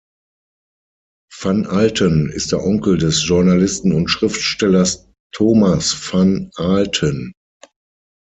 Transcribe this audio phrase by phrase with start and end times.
[1.41, 7.33] Van Alten ist der Onkel des Journalisten und Schriftstellers Thomas van Aalten.